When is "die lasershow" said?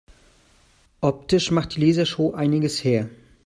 1.75-2.33